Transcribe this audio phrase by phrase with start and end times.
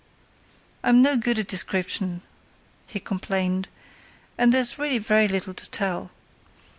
[0.83, 2.23] "I'm no good at description,"
[2.87, 3.67] he complained;
[4.35, 6.09] "and there's really very little to tell.